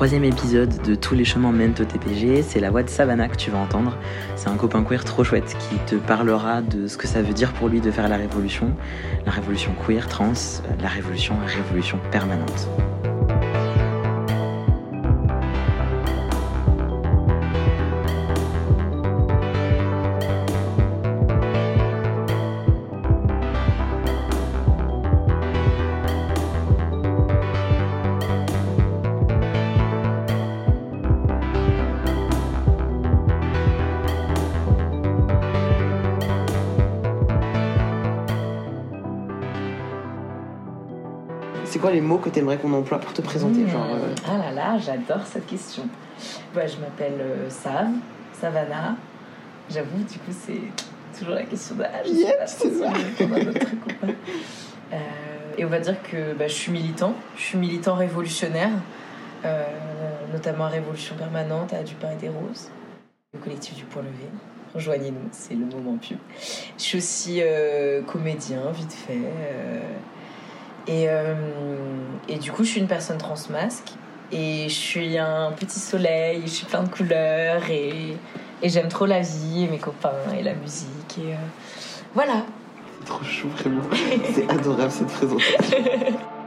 [0.00, 2.40] troisième épisode de Tous les chemins mènent au TPG.
[2.40, 3.98] C'est la voix de Savannah que tu vas entendre.
[4.34, 7.52] C'est un copain queer trop chouette qui te parlera de ce que ça veut dire
[7.52, 8.74] pour lui de faire la révolution.
[9.26, 10.32] La révolution queer, trans,
[10.80, 12.66] la révolution, révolution permanente.
[42.00, 44.78] Les mots que tu aimerais qu'on emploie pour te présenter genre, euh, Ah là là,
[44.78, 45.82] j'adore cette question.
[46.54, 47.88] Bah, je m'appelle euh, Sav,
[48.40, 48.96] Savannah.
[49.70, 52.86] J'avoue, du coup, c'est toujours la question de ah, je sais Yep, pas si ça.
[52.86, 54.12] on va répondre à notre truc ou pas.
[54.92, 54.96] Euh,
[55.56, 57.14] et on va dire que bah, je suis militant.
[57.36, 58.70] Je suis militant révolutionnaire,
[59.44, 59.62] euh,
[60.32, 62.70] notamment à Révolution Permanente, à Du Pain et des Roses,
[63.32, 64.24] le collectif du Point Levé.
[64.74, 66.18] Rejoignez-nous, c'est le moment pub.
[66.76, 69.12] Je suis aussi euh, comédien, vite fait.
[69.14, 69.78] euh,
[70.90, 71.34] et, euh,
[72.28, 73.92] et du coup, je suis une personne transmasque.
[74.32, 77.62] Et je suis un petit soleil, je suis plein de couleurs.
[77.70, 78.16] Et,
[78.62, 81.18] et j'aime trop la vie, et mes copains, et la musique.
[81.18, 81.36] Et euh,
[82.14, 82.44] voilà.
[82.98, 83.82] C'est trop chou, vraiment.
[84.34, 85.58] C'est adorable cette présentation.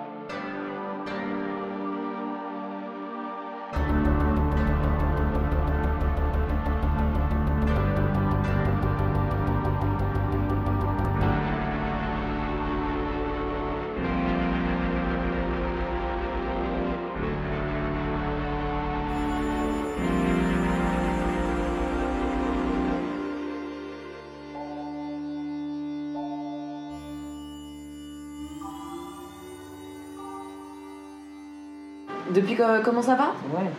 [32.33, 33.69] Depuis que, comment ça va Ouais.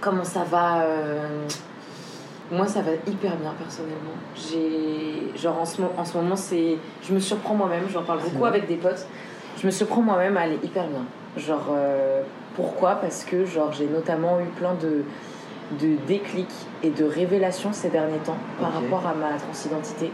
[0.00, 1.46] Comment ça va euh,
[2.50, 4.16] Moi, ça va hyper bien personnellement.
[4.36, 7.84] J'ai genre en ce, mo- en ce moment, c'est, je me surprends moi-même.
[7.92, 9.06] J'en parle beaucoup avec des potes.
[9.60, 11.04] Je me surprends moi-même à aller hyper bien.
[11.36, 12.22] Genre euh,
[12.56, 12.96] pourquoi?
[12.96, 15.02] Parce que genre j'ai notamment eu plein de
[15.80, 20.10] de déclics et de révélations ces derniers temps par rapport à ma transidentité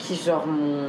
[0.00, 0.88] qui genre m'ont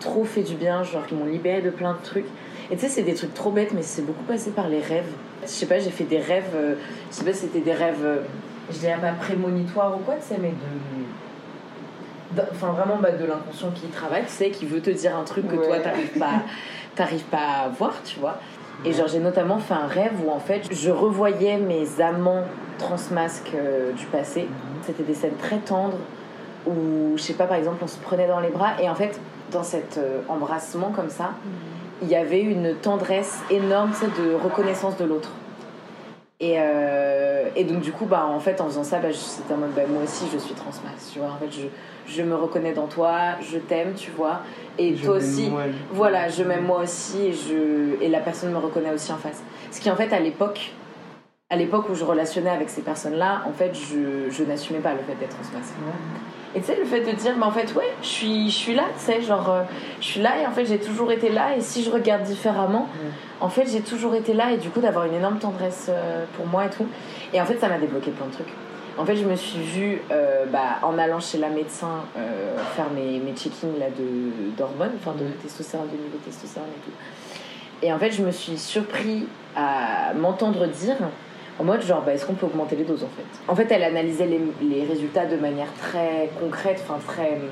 [0.00, 2.24] trop fait du bien, genre qui m'ont libéré de plein de trucs.
[2.70, 5.10] Et tu sais, c'est des trucs trop bêtes, mais c'est beaucoup passé par les rêves.
[5.42, 6.74] Je sais pas, j'ai fait des rêves, euh,
[7.10, 8.18] je sais pas si c'était des rêves, euh,
[8.70, 12.42] je dirais pas prémonitoires ou quoi, tu sais, mais de.
[12.50, 15.46] Enfin, vraiment bah, de l'inconscient qui travaille, tu sais, qui veut te dire un truc
[15.46, 16.42] que toi, t'arrives pas,
[16.96, 18.40] t'arrives pas à voir, tu vois.
[18.84, 22.44] Et genre, j'ai notamment fait un rêve où en fait, je revoyais mes amants
[22.78, 24.48] transmasques euh, du passé.
[24.82, 25.98] C'était des scènes très tendres
[26.66, 29.18] où, je sais pas, par exemple, on se prenait dans les bras et en fait,
[29.50, 31.30] dans cet euh, embrassement comme ça,
[32.02, 35.30] il y avait une tendresse énorme, sais, de reconnaissance de l'autre.
[36.38, 39.56] Et, euh, et donc, du coup, bah, en fait, en faisant ça, bah, c'était en
[39.56, 41.28] mode, bah, moi aussi, je suis transmax, tu vois.
[41.28, 44.40] En fait, je, je me reconnais dans toi, je t'aime, tu vois.
[44.78, 48.20] Et Je toi aussi, moi, je- voilà, je m'aime moi aussi et, je, et la
[48.20, 49.42] personne me reconnaît aussi en face.
[49.70, 50.72] Ce qui, en fait, à l'époque,
[51.48, 54.98] à l'époque où je relationnais avec ces personnes-là, en fait, je, je n'assumais pas le
[54.98, 55.72] fait d'être transmax.
[56.56, 58.74] Et tu sais, le fait de dire, mais en fait, ouais, je suis, je suis
[58.74, 59.62] là, tu sais, genre, euh,
[60.00, 61.54] je suis là et en fait, j'ai toujours été là.
[61.54, 62.88] Et si je regarde différemment,
[63.40, 66.46] en fait, j'ai toujours été là et du coup, d'avoir une énorme tendresse euh, pour
[66.46, 66.86] moi et tout.
[67.34, 68.48] Et en fait, ça m'a débloqué plein de trucs.
[68.98, 72.88] En fait, je me suis vue euh, bah, en allant chez la médecin euh, faire
[72.94, 77.86] mes, mes checkings là, de, d'hormones, enfin de testostérone, de niveau testostérone et tout.
[77.86, 80.96] Et en fait, je me suis surpris à m'entendre dire
[81.58, 83.24] en mode genre, bah, est-ce qu'on peut augmenter les doses en fait?
[83.48, 87.48] En fait, elle analysait les, les résultats de manière très concrète, enfin très hum,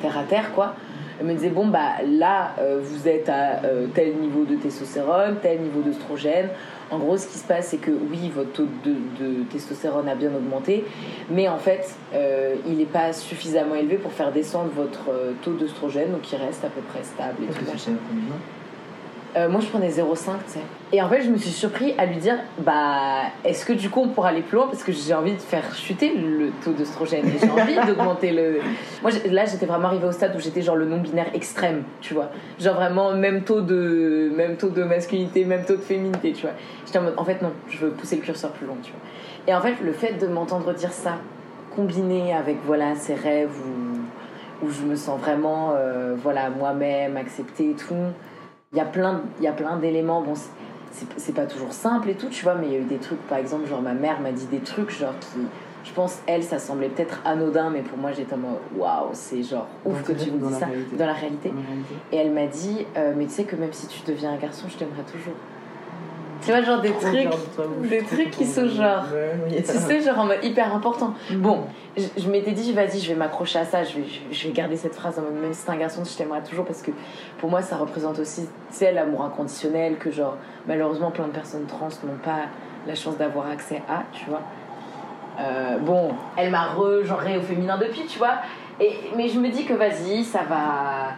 [0.00, 0.74] terre à terre quoi.
[1.20, 5.38] Elle me disait, bon, bah là, euh, vous êtes à euh, tel niveau de testostérone,
[5.42, 6.48] tel niveau d'œstrogène.
[6.92, 10.14] En gros, ce qui se passe, c'est que oui, votre taux de, de testostérone a
[10.14, 10.84] bien augmenté,
[11.28, 15.10] mais en fait, euh, il n'est pas suffisamment élevé pour faire descendre votre
[15.42, 17.78] taux d'œstrogène, donc il reste à peu près stable et tout que machin.
[17.86, 18.36] c'est combien
[19.36, 20.14] Euh, moi, je prenais 0,5,
[20.46, 20.60] tu sais.
[20.90, 24.00] Et en fait, je me suis surpris à lui dire Bah, est-ce que du coup,
[24.00, 24.66] on pourra aller plus loin?
[24.66, 27.26] Parce que j'ai envie de faire chuter le taux d'œstrogène.
[27.26, 28.60] Et J'ai envie d'augmenter le.
[29.02, 32.30] Moi, là, j'étais vraiment arrivée au stade où j'étais genre le non-binaire extrême, tu vois.
[32.58, 36.54] Genre vraiment, même taux de, même taux de masculinité, même taux de féminité, tu vois.
[36.86, 39.00] J'étais en mode En fait, non, je veux pousser le curseur plus loin, tu vois.
[39.46, 41.16] Et en fait, le fait de m'entendre dire ça,
[41.76, 47.70] combiné avec, voilà, ces rêves où, où je me sens vraiment, euh, voilà, moi-même, acceptée
[47.70, 47.94] et tout
[48.72, 50.34] il y a plein il y a plein d'éléments bon
[51.16, 53.20] c'est- pas toujours simple et tout tu vois mais il y a eu des trucs
[53.28, 55.38] par exemple genre ma mère m'a dit des trucs genre qui
[55.84, 59.42] je pense elle ça semblait peut-être anodin mais pour moi j'étais en mode waouh c'est
[59.42, 60.96] genre ouf que tu me dis ça réalité.
[60.96, 61.52] dans la réalité.
[62.12, 64.66] Et elle m'a dit euh, mais tu sais que même si tu deviens un garçon
[64.68, 65.34] je t'aimerai toujours
[66.42, 67.28] Tu vois, genre des trucs,
[67.88, 69.04] des trucs qui sont genre.
[69.48, 71.14] Tu sais, genre en mode hyper important.
[71.32, 71.64] Bon,
[71.96, 74.76] je, je m'étais dit, vas-y, je vais m'accrocher à ça, je vais, je, vais garder
[74.76, 76.90] cette phrase en mode, même si c'est un garçon, je t'aimerai toujours parce que
[77.38, 80.36] pour moi, ça représente aussi, tu sais, l'amour inconditionnel que, genre,
[80.66, 82.46] malheureusement, plein de personnes trans n'ont pas
[82.86, 84.42] la chance d'avoir accès à, tu vois.
[85.40, 88.38] Euh, bon, elle m'a regenré au féminin depuis, tu vois.
[88.80, 91.14] Et, mais je me dis que vas-y, ça va.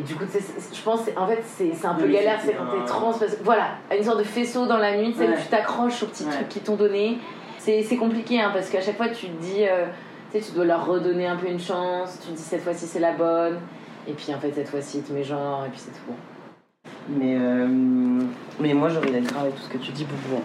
[0.00, 2.12] Et du coup, tu c'est- je pense, c'est- en fait, c'est c'est un peu Oui,
[2.14, 3.12] galère, c'est c'est quand t'es trans.
[3.12, 5.36] Parce voilà, une sorte de faisceau dans la nuit, tu sais, où Ouais.
[5.40, 6.32] tu t'accroches aux petits Ouais.
[6.32, 7.18] trucs qu'ils t'ont donné.
[7.58, 9.86] C'est c'est compliqué, hein, parce qu'à chaque fois, tu te dis, euh,
[10.32, 12.18] tu sais, tu dois leur redonner un peu une chance.
[12.22, 13.58] Tu te dis, cette fois-ci, c'est la bonne.
[14.08, 16.14] Et puis, en fait, cette fois-ci, il te met genre, et puis c'est tout bon.
[17.08, 17.66] Mais, euh,
[18.58, 20.40] mais moi j'aurais d'accord avec tout ce que tu dis, Boubou.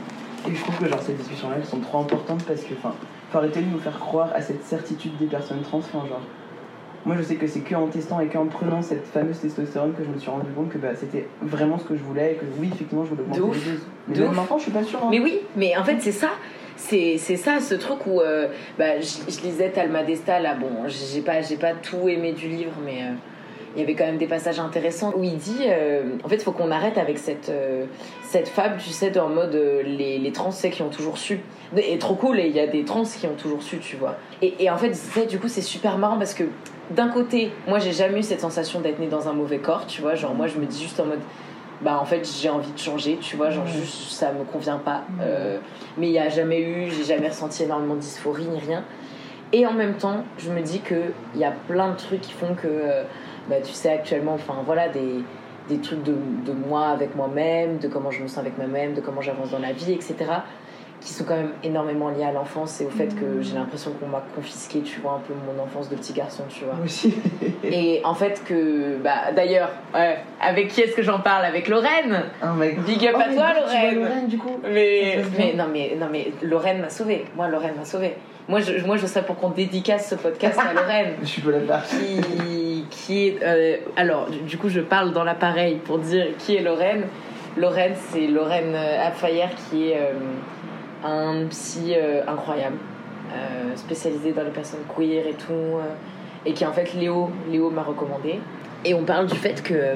[0.50, 2.94] Et je trouve que genre ces discussions-là elles sont trop importantes parce que enfin,
[3.31, 5.78] faut arrêter de nous faire croire à cette certitude des personnes trans.
[5.80, 6.22] Enfin, genre,
[7.06, 10.04] moi je sais que c'est que en testant et qu'en prenant cette fameuse testostérone que
[10.04, 12.46] je me suis rendu compte que bah, c'était vraiment ce que je voulais et que
[12.60, 13.81] oui effectivement je voulais augmenter De les doses.
[14.07, 14.36] Mais De même ouf.
[14.38, 15.00] maintenant je suis pas sûre.
[15.04, 15.07] hein.
[15.12, 16.30] Mais oui, mais en fait, c'est ça.
[16.78, 18.19] C'est c'est ça, ce truc où.
[18.22, 18.48] euh,
[18.78, 22.48] bah, je, je lisais Talma Desta, là, bon, j'ai pas, j'ai pas tout aimé du
[22.48, 23.04] livre, mais.
[23.04, 23.13] euh,
[23.78, 26.44] il y avait quand même des passages intéressants où il dit euh, en fait il
[26.44, 27.52] faut qu'on arrête avec cette
[28.24, 31.42] cette fable tu sais en mode les, les trans c'est qui ont toujours su
[31.75, 34.16] et trop cool et il y a des trans qui ont toujours su tu vois
[34.42, 34.94] et, et en fait
[35.30, 36.46] du coup c'est super marrant parce que
[36.91, 40.01] d'un côté moi j'ai jamais eu cette sensation d'être née dans un mauvais corps tu
[40.01, 41.19] vois genre moi je me dis juste en mode
[41.81, 45.03] bah en fait j'ai envie de changer tu vois genre juste ça me convient pas
[45.21, 45.57] Euh,
[45.97, 48.83] mais il y a jamais eu j'ai jamais ressenti énormément de dysphorie ni rien.
[49.51, 52.33] Et en même temps je me dis que il y a plein de trucs qui
[52.33, 53.03] font que euh,
[53.49, 55.23] bah, tu sais actuellement enfin voilà des
[55.69, 56.13] des trucs de,
[56.45, 59.59] de moi avec moi-même de comment je me sens avec moi-même de comment j'avance dans
[59.59, 60.15] la vie etc
[61.06, 64.07] qui sont quand même énormément liés à l'enfance et au fait que j'ai l'impression qu'on
[64.07, 67.13] m'a confisqué tu vois un peu mon enfance de petit garçon tu vois aussi.
[67.63, 71.46] et en fait que bah d'ailleurs ouais, avec qui est-ce que j'en parle?
[71.46, 72.24] Avec Lorraine
[72.57, 72.81] mec.
[72.84, 73.96] Big up Oh, à toi, vois Lorraine.
[74.00, 74.60] Lorraine du coup?
[74.63, 78.16] mais, mais non mais non mais Lorraine m'a sauvée moi Lorraine m'a sauvée
[78.48, 81.52] moi je, moi je serais pour qu'on dédicace ce podcast à Lorraine Je suis pas
[81.52, 83.38] là qui, qui est.
[83.44, 87.06] euh, alors, du, du coup, je parle dans l'appareil pour dire qui est Lorraine.
[87.57, 90.13] Lorraine, c'est Lorraine euh, Abfayer qui est euh,
[91.06, 92.78] un psy euh, incroyable,
[93.31, 95.94] euh, spécialisé dans les personnes queer et tout, euh,
[96.46, 98.40] et qui en fait Léo, Léo m'a recommandé.
[98.84, 99.96] Et on parle du fait que.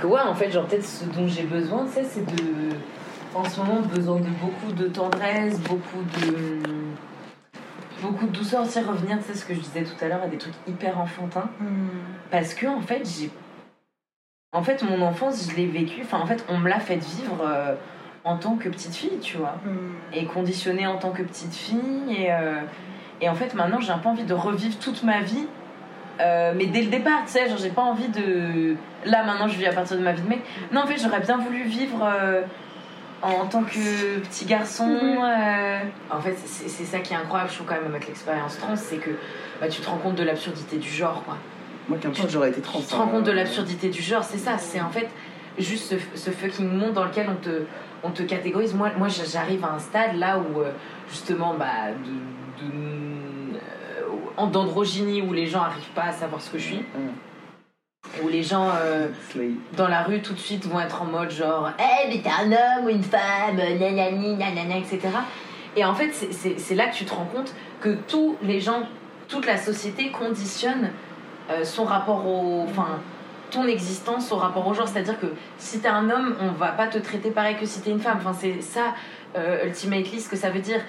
[0.00, 2.74] que ouais, en fait, genre, peut-être ce dont j'ai besoin, tu sais, c'est de.
[3.34, 6.62] En ce moment, besoin de beaucoup de tendresse, beaucoup de
[8.00, 10.28] beaucoup de douceur aussi revenir tu sais ce que je disais tout à l'heure à
[10.28, 11.50] des trucs hyper enfantins
[12.30, 13.28] parce que en fait j'ai
[14.52, 17.42] en fait mon enfance je l'ai vécu enfin en fait on me l'a fait vivre
[17.44, 17.74] euh,
[18.24, 19.54] en tant que petite fille tu vois
[20.12, 22.60] et conditionnée en tant que petite fille et euh,
[23.20, 25.46] et en fait maintenant j'ai un peu envie de revivre toute ma vie
[26.20, 28.74] euh, mais dès le départ, tu sais, genre j'ai pas envie de.
[29.04, 30.40] Là maintenant je vis à partir de ma vie de mec.
[30.72, 32.42] Non, en fait, j'aurais bien voulu vivre euh,
[33.22, 34.88] en tant que petit garçon.
[34.90, 35.78] euh.
[36.10, 38.74] En fait, c'est c'est ça qui est incroyable, je trouve quand même avec l'expérience trans,
[38.74, 39.10] c'est que
[39.60, 41.36] bah, tu te rends compte de l'absurdité du genre, quoi.
[41.88, 42.80] Moi qu'importe j'aurais été trans.
[42.80, 45.08] Tu te rends compte de l'absurdité du genre, c'est ça, c'est en fait
[45.56, 47.62] juste ce, ce fucking monde dans lequel on te,
[48.02, 48.74] on te catégorise.
[48.74, 50.70] Moi, moi j'arrive à un stade là où euh,
[51.08, 53.58] justement, bah, de, de-
[54.40, 56.84] euh, d'androgynie, où les gens arrivent pas à savoir ce que je suis,
[58.22, 59.08] où les gens euh,
[59.76, 62.50] dans la rue tout de suite vont être en mode genre, eh, mais t'es un
[62.52, 65.00] homme ou une femme, nanani, nanana, etc.
[65.76, 68.82] Et en fait, c'est- là que tu te rends compte que tous les gens,
[69.28, 70.90] toute la société conditionne
[71.50, 72.64] euh, son rapport au.
[72.68, 73.00] Enfin,
[73.50, 74.88] ton existence au rapport au genre.
[74.88, 75.26] C'est-à-dire que
[75.58, 78.18] si t'es un homme, on va pas te traiter pareil que si t'es une femme.
[78.18, 78.94] Enfin, c'est ça,
[79.36, 80.80] euh, ultimately, ce que ça veut dire.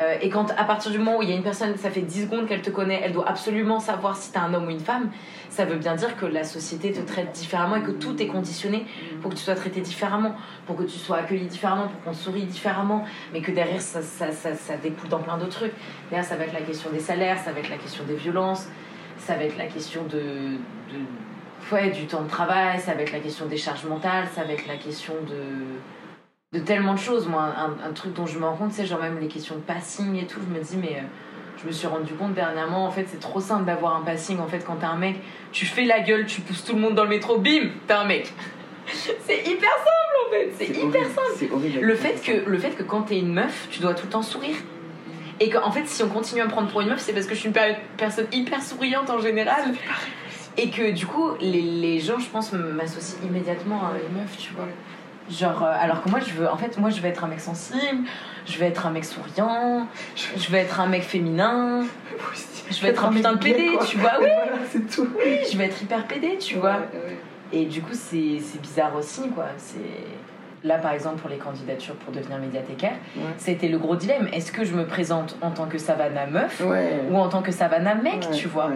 [0.00, 2.00] Euh, et quand, à partir du moment où il y a une personne, ça fait
[2.00, 4.80] 10 secondes qu'elle te connaît, elle doit absolument savoir si t'es un homme ou une
[4.80, 5.10] femme,
[5.50, 8.86] ça veut bien dire que la société te traite différemment et que tout est conditionné
[9.20, 10.34] pour que tu sois traité différemment,
[10.66, 14.28] pour que tu sois accueilli différemment, pour qu'on sourie différemment, mais que derrière ça, ça,
[15.10, 15.72] dans plein d'autres trucs.
[16.08, 18.68] Derrière, ça va être la question des salaires, ça va être la question des violences,
[19.18, 20.56] ça va être la question de
[21.72, 24.52] ouais, du temps de travail, ça va être la question des charges mentales, ça va
[24.52, 27.26] être la question de, de tellement de choses.
[27.28, 29.60] Moi, un, un truc dont je me rends compte, c'est genre même les questions de
[29.60, 31.02] passing et tout, je me dis, mais euh,
[31.62, 34.38] je me suis rendu compte dernièrement, en fait, c'est trop simple d'avoir un passing.
[34.40, 35.16] En fait, quand t'es un mec,
[35.52, 38.04] tu fais la gueule, tu pousses tout le monde dans le métro, bim, t'es un
[38.04, 38.32] mec.
[38.86, 41.52] c'est hyper simple en fait, c'est hyper simple.
[41.52, 41.80] Horrible.
[41.80, 44.22] Le fait, que, le fait que quand t'es une meuf, tu dois tout le temps
[44.22, 44.56] sourire.
[45.42, 47.34] Et qu'en fait, si on continue à me prendre pour une meuf, c'est parce que
[47.34, 49.72] je suis une per- personne hyper souriante en général.
[50.56, 54.52] Et que du coup, les, les gens, je pense, m'associent immédiatement à une meuf, tu
[54.54, 54.66] vois.
[55.30, 57.40] Genre, euh, alors que moi, je veux, en fait, moi, je veux être un mec
[57.40, 58.04] sensible,
[58.46, 61.84] je veux être un mec souriant, je veux être un mec féminin,
[62.70, 63.38] je veux être un putain de
[63.76, 63.86] quoi.
[63.86, 65.08] tu vois, oui, Voilà, c'est tout.
[65.18, 66.78] oui, je veux être hyper PD, tu vois.
[66.90, 67.16] Ouais.
[67.52, 69.46] Et du coup, c'est c'est bizarre aussi, quoi.
[69.56, 69.78] C'est.
[70.62, 73.22] Là par exemple pour les candidatures pour devenir médiathécaire, Ouais.
[73.38, 74.28] c'était le gros dilemme.
[74.32, 77.00] Est-ce que je me présente en tant que Savannah meuf Ouais.
[77.10, 78.70] ou en tant que Savannah mec, Ouais, tu vois.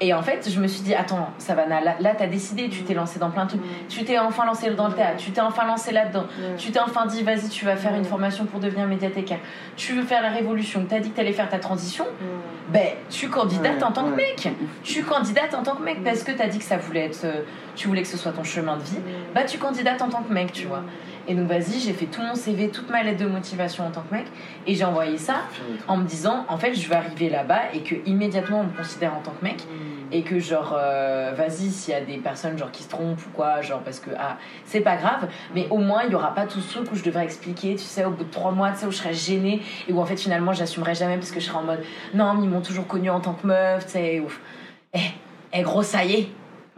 [0.00, 2.94] Et en fait, je me suis dit, attends, Savannah, là, là t'as décidé, tu t'es
[2.94, 3.88] lancé dans plein de trucs.
[3.88, 6.24] Tu t'es enfin lancé dans le théâtre, tu t'es enfin lancé là-dedans.
[6.56, 9.38] Tu t'es enfin dit, vas-y, tu vas faire une formation pour devenir médiathécaire.
[9.76, 12.06] Tu veux faire la révolution, t'as dit que t'allais faire ta transition.
[12.72, 14.48] Ben, tu candidates en tant que mec.
[14.82, 17.24] Tu candidates en tant que mec parce que t'as dit que ça voulait être.
[17.24, 17.42] euh,
[17.78, 18.98] tu voulais que ce soit ton chemin de vie.
[19.34, 20.82] Bah, tu candidates en tant que mec, tu vois.
[21.28, 24.02] Et donc, vas-y, j'ai fait tout mon CV, toute ma lettre de motivation en tant
[24.02, 24.26] que mec.
[24.66, 25.42] Et j'ai envoyé ça
[25.86, 29.14] en me disant, en fait, je vais arriver là-bas et que immédiatement on me considère
[29.14, 29.62] en tant que mec.
[30.10, 33.30] Et que, genre, euh, vas-y, s'il y a des personnes genre, qui se trompent ou
[33.34, 36.46] quoi, genre, parce que, ah, c'est pas grave, mais au moins, il y aura pas
[36.46, 38.78] tout ce truc où je devrais expliquer, tu sais, au bout de trois mois, tu
[38.78, 41.44] sais, où je serais gênée et où en fait, finalement, j'assumerais jamais parce que je
[41.44, 44.20] serais en mode, non, mais ils m'ont toujours connue en tant que meuf, tu sais,
[44.20, 44.40] ouf.
[44.94, 44.98] Eh,
[45.52, 46.28] eh, gros, ça y est.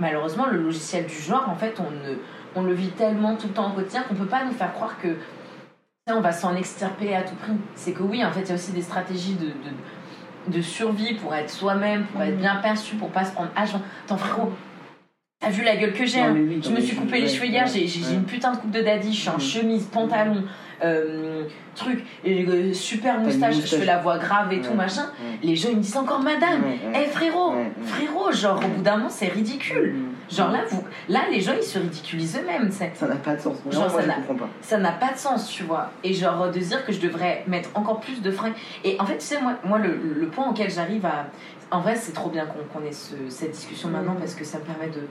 [0.00, 2.16] Malheureusement, le logiciel du genre, en fait, on, ne,
[2.56, 4.98] on le vit tellement tout le temps au quotidien qu'on peut pas nous faire croire
[5.00, 5.08] que
[6.08, 7.52] sais, on va s'en extirper à tout prix.
[7.74, 11.14] C'est que oui, en fait, il y a aussi des stratégies de, de, de survie
[11.14, 13.76] pour être soi-même, pour être bien perçu, pour pas se prendre H.
[14.06, 14.52] Attends, frérot,
[15.38, 17.66] t'as vu la gueule que j'ai hein oui, Je me suis coupé les cheveux hier,
[17.66, 19.40] j'ai une putain de coupe de daddy, je suis en Mhm.
[19.40, 20.44] chemise, pantalon,
[20.84, 21.44] euh,
[21.74, 25.02] truc, euh, super moustache, je fais la voix grave et Ouais, tout machin.
[25.22, 25.38] ouais.
[25.42, 27.04] Les gens ils me disent encore madame, Ouais, eh ouais.
[27.06, 27.52] frérot,
[27.86, 29.94] frérot, genre au bout d'un moment c'est ridicule.
[29.94, 30.34] Mm.
[30.34, 33.56] Genre là, vous, là les gens ils se ridiculisent eux-mêmes, Ça n'a pas de sens.
[33.64, 34.48] Genre, Genre, ça moi, je n'a- comprends pas.
[34.60, 35.90] ça n'a pas de sens, tu vois.
[36.04, 38.52] Et genre de dire que je devrais mettre encore plus de freins.
[38.84, 41.26] Et en fait, tu sais, moi, moi le, le point auquel j'arrive à.
[41.72, 44.58] En vrai, c'est trop bien qu'on qu'on ait ce- cette discussion maintenant parce que ça
[44.58, 45.02] me permet de,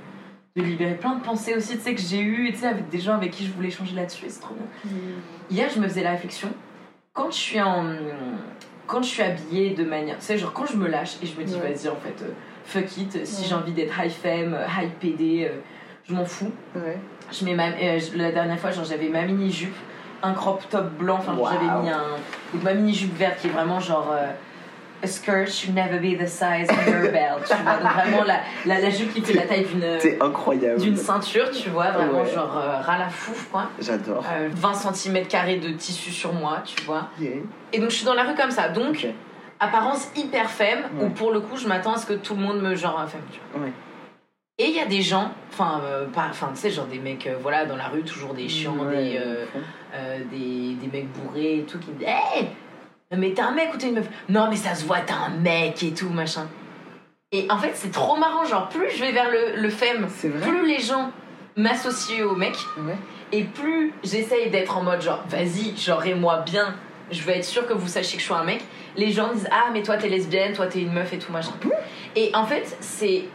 [0.56, 3.00] de libérer plein de pensées aussi, tu sais, que j'ai eues, tu sais, avec des
[3.00, 4.92] gens avec qui je voulais échanger là-dessus, et c'est trop bien.
[5.50, 6.50] Hier, je me faisais la réflexion.
[7.14, 7.86] Quand je suis en.
[8.88, 10.18] Quand je suis habillée de manière.
[10.18, 11.74] Tu sais, genre quand je me lâche et je me dis, Ouais.
[11.74, 12.32] vas-y, en fait, euh,
[12.66, 15.60] fuck it, si j'ai envie d'être high femme, euh, high PD, euh,
[16.08, 16.52] je m'en fous.
[16.76, 16.98] Ouais.
[17.32, 19.76] Je mets ma, euh, la dernière fois, genre, j'avais ma mini jupe,
[20.24, 21.48] un crop top blanc, enfin Wow.
[21.52, 22.04] j'avais mis un,
[22.64, 24.32] ma mini jupe verte qui est vraiment genre euh,
[25.08, 28.80] skirt should never be the size of your belt, tu vois, donc vraiment la, la,
[28.82, 30.80] la jupe qui fait la taille d'une C'est incroyable.
[30.82, 32.34] d'une ceinture, tu vois, vraiment Ouais.
[32.34, 33.70] genre euh, ras la fouf quoi.
[33.80, 34.24] J'adore.
[34.32, 35.24] Euh, 20 cm
[35.62, 37.10] de tissu sur moi, tu vois.
[37.20, 37.32] Yeah.
[37.74, 39.08] Et donc je suis dans la rue comme ça, donc
[39.60, 41.06] apparence hyper femme, Ouais.
[41.06, 43.22] où pour le coup je m'attends à ce que tout le monde me genre femme,
[43.32, 43.66] tu vois.
[43.66, 43.74] Ouais.
[44.62, 47.26] Et il y a des gens, enfin, euh, pas- enfin, tu sais, genre des mecs,
[47.28, 49.20] euh, voilà, dans la rue, toujours des chiants, Ouais, des,
[49.96, 52.50] euh, des, des mecs bourrés et tout, qui me disent Hey
[53.16, 54.08] Mais t'es un mec ou t'es une meuf?
[54.30, 56.48] Non, mais ça se voit, t'es un mec et tout, machin.
[57.32, 60.08] Et en fait, c'est trop marrant, genre, plus je vais vers le, le femme,
[60.42, 61.12] plus les gens
[61.56, 62.96] m'associent au mec, Ouais.
[63.32, 66.76] et plus j'essaye d'être en mode, genre, vas-y, genre, et moi bien,
[67.12, 68.64] je veux être sûre que vous sachiez que je suis un mec.
[68.96, 71.52] Les gens disent Ah, mais toi, t'es lesbienne, toi, t'es une meuf et tout, machin.
[72.16, 73.26] Et en fait, c'est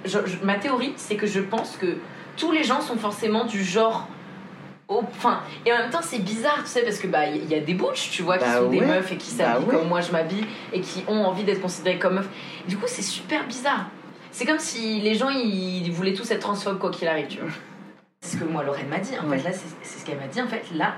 [0.42, 1.96] ma théorie, c'est que je pense que
[2.36, 4.08] tous les gens sont forcément du genre.
[4.88, 7.60] Enfin, et en même temps, c'est bizarre, tu sais, parce que bah il y a
[7.60, 9.74] des butch, tu vois, qui Bah sont des meufs et qui Bah s'habillent ouais.
[9.76, 12.28] comme moi je m'habille et qui ont envie d'être considérées comme meufs.
[12.68, 13.86] Du coup, c'est super bizarre.
[14.30, 17.50] C'est comme si les gens ils voulaient tous être transphobes quoi qu'il arrive, tu vois.
[18.20, 19.12] C'est ce que moi Lorraine m'a dit.
[19.18, 19.38] En Ouais.
[19.38, 20.42] fait, là, c'est ce qu'elle m'a dit.
[20.42, 20.94] En fait, là,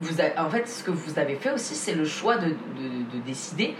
[0.00, 3.16] vous avez- en fait, ce que vous avez fait aussi, c'est le choix de, de-
[3.16, 3.74] de décider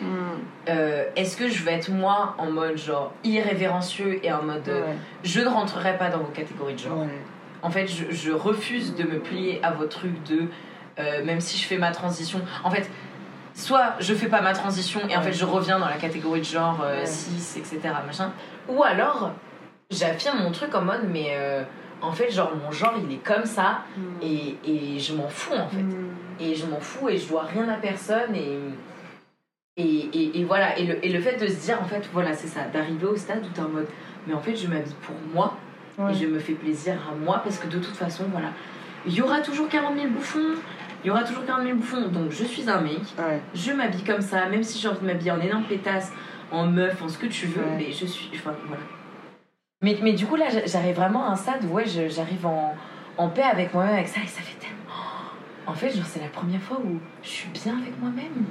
[0.68, 4.92] euh, est-ce que je vais être moi en mode genre irrévérencieux et en mode euh,
[5.22, 7.04] je ne rentrerai pas dans vos catégories de genre?
[7.62, 10.42] En fait, je, je refuse de me plier à vos trucs de
[10.98, 12.40] euh, même si je fais ma transition.
[12.64, 12.88] En fait,
[13.54, 16.44] soit je fais pas ma transition et en fait je reviens dans la catégorie de
[16.44, 17.06] genre euh, Ouais.
[17.06, 17.80] cis, etc.
[18.06, 18.32] Machin.
[18.68, 19.32] Ou alors
[19.90, 21.62] j'affirme mon truc en mode mais euh,
[22.00, 23.82] en fait, genre mon genre il est comme ça
[24.22, 25.84] et, et je m'en fous en fait
[26.40, 28.58] et je m'en fous et je dois rien à personne et
[29.76, 32.34] et, et, et voilà et le, et le fait de se dire en fait voilà
[32.34, 33.86] c'est ça d'arriver au stade où t'es en mode
[34.26, 35.56] mais en fait je m'habille pour moi
[35.98, 36.12] Ouais.
[36.12, 38.48] et je me fais plaisir à moi parce que de toute façon voilà
[39.06, 40.54] il y aura toujours 40 000 bouffons
[41.04, 43.40] il y aura toujours 40 000 bouffons donc je suis un mec Ouais.
[43.54, 46.12] je m'habille comme ça même si j'ai envie de m'habiller en énorme pétasse
[46.50, 47.76] en meuf en ce que tu veux Ouais.
[47.78, 48.82] mais je suis enfin voilà
[49.82, 52.74] mais, mais du coup là j'arrive vraiment à un stade où ouais j'arrive en,
[53.16, 54.74] en paix avec moi-même avec ça et ça fait tellement
[55.66, 58.44] en fait genre c'est la première fois où je suis bien avec moi-même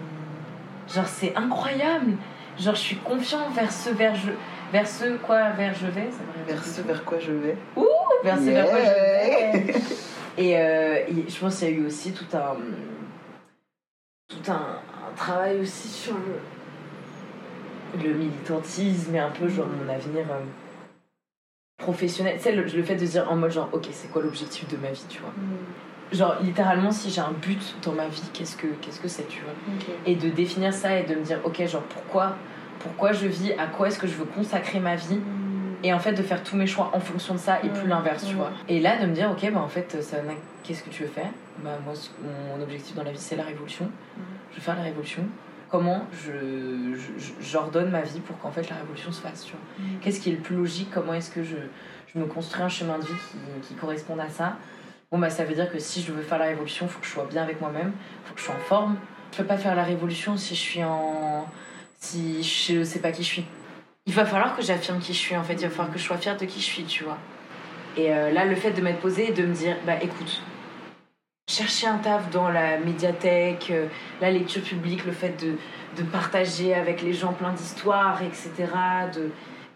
[0.94, 2.14] genre c'est incroyable
[2.60, 4.32] genre je suis confiant vers ce vers je
[4.72, 6.10] vers ce quoi vers je vais
[6.48, 7.56] Vers ce vers quoi je vais.
[8.24, 9.74] vers ce vers quoi je vais.
[10.38, 12.56] Et, euh, et je pense qu'il y a eu aussi tout un
[14.30, 16.40] tout un, un travail aussi sur le
[18.04, 20.40] le militantisme et un peu genre mon avenir euh,
[21.78, 22.36] professionnel.
[22.38, 24.68] Tu sais le, le fait de se dire en mode genre ok c'est quoi l'objectif
[24.68, 25.32] de ma vie tu vois.
[26.12, 29.42] Genre littéralement si j'ai un but dans ma vie qu'est-ce que qu'est-ce que c'est tu
[29.42, 29.54] vois.
[30.06, 32.36] Et de définir ça et de me dire ok genre pourquoi
[32.80, 35.20] pourquoi je vis à quoi est-ce que je veux consacrer ma vie
[35.84, 38.26] Et en fait, de faire tous mes choix en fonction de ça et plus l'inverse,
[38.26, 38.52] tu vois.
[38.68, 40.18] Et là, de me dire, ok, bah en fait, ça,
[40.64, 41.30] qu'est-ce que tu veux faire?
[41.64, 41.94] Bah, moi,
[42.56, 43.90] mon objectif dans la vie, c'est la révolution.
[44.52, 45.24] Je veux faire la révolution.
[45.70, 46.32] Comment je,
[47.42, 49.86] j'ordonne ma vie pour qu'en fait la révolution se fasse, tu vois?
[50.02, 50.90] Qu'est-ce qui est le plus logique?
[50.94, 51.58] Comment est-ce que je,
[52.14, 53.14] je me construis un chemin de vie
[53.62, 54.56] qui, qui corresponde à ça?
[55.12, 57.06] Bon, bah, ça veut dire que si je veux faire la révolution, il faut que
[57.06, 57.92] je sois bien avec moi-même,
[58.24, 58.96] il faut que je sois en forme.
[59.34, 61.46] Je peux pas faire la révolution si je suis en.
[61.98, 63.46] Si je sais pas qui je suis.
[64.06, 65.56] Il va falloir que j'affirme qui je suis, en fait.
[65.56, 67.18] Il va falloir que je sois fière de qui je suis, tu vois.
[67.98, 70.42] Et euh, là, le fait de m'être posée et de me dire, bah écoute,
[71.50, 73.88] chercher un taf dans la médiathèque, euh,
[74.22, 75.56] la lecture publique, le fait de,
[75.98, 78.72] de partager avec les gens plein d'histoires, etc.,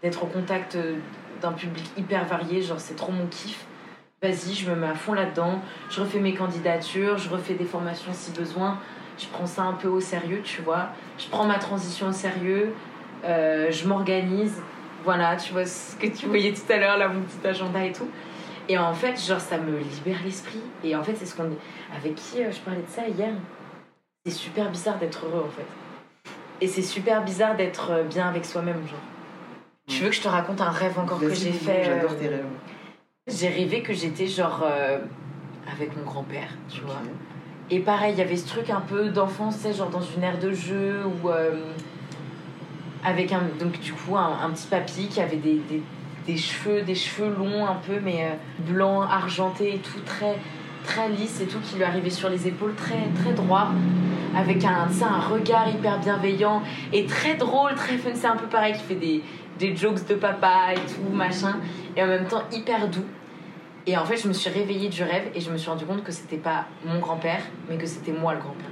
[0.02, 0.96] d'être au contact euh,
[1.40, 3.66] d'un public hyper varié, genre c'est trop mon kiff.
[4.22, 5.60] Vas-y, je me mets à fond là-dedans,
[5.90, 8.78] je refais mes candidatures, je refais des formations si besoin,
[9.18, 10.88] je prends ça un peu au sérieux, tu vois.
[11.18, 12.74] Je prends ma transition au sérieux,
[13.24, 14.60] euh, je m'organise.
[15.04, 17.92] Voilà, tu vois ce que tu voyais tout à l'heure, là, mon petit agenda et
[17.92, 18.08] tout.
[18.68, 20.60] Et en fait, genre, ça me libère l'esprit.
[20.84, 21.50] Et en fait, c'est ce qu'on.
[21.96, 23.32] Avec qui euh, je parlais de ça hier?
[24.24, 25.66] C'est super bizarre d'être heureux, en fait.
[26.60, 29.00] Et c'est super bizarre d'être euh, bien avec soi-même, genre.
[29.88, 32.44] Tu veux que je te raconte un rêve encore que j'ai fait J'adore tes rêves.
[33.26, 34.98] J'ai rêvé que j'étais genre euh,
[35.70, 37.00] avec mon grand-père, tu vois.
[37.74, 40.52] Et pareil, il y avait ce truc un peu d'enfance, genre dans une aire de
[40.52, 41.30] jeu ou
[43.02, 45.40] avec un donc du coup un, petit papy qui avait
[46.26, 50.38] des, cheveux des cheveux longs un peu mais euh, blancs argentés et tout très
[50.84, 53.68] très lisse et tout qui lui arrivait sur les épaules très très droit
[54.36, 56.62] avec un un regard hyper bienveillant
[56.92, 58.10] et très drôle très fun.
[58.14, 59.22] C'est un peu pareil qui fait
[59.58, 61.56] des jokes de papa et tout machin.
[61.96, 63.06] Et en même temps hyper doux
[63.86, 66.04] et en fait je me suis réveillée du rêve et je me suis rendu compte
[66.04, 68.66] que c'était pas mon grand-père mais que c'était moi le grand-père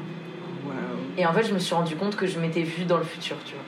[1.18, 3.36] et en fait je me suis rendu compte que je m'étais vue dans le futur
[3.44, 3.64] tu vois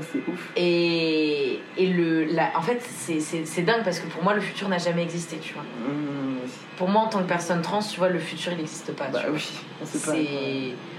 [0.00, 0.50] Ça, c'est ouf.
[0.56, 4.40] et, et le, la, en fait, c'est- c'est c'est dingue parce que pour moi, le
[4.40, 5.64] futur n'a jamais existé, tu vois.
[5.64, 9.06] Mmh, Pour moi, en tant que personne trans, tu vois, le futur, il n'existe pas.
[9.06, 9.34] tu bah vois.
[9.34, 9.50] oui,
[9.82, 9.98] on sait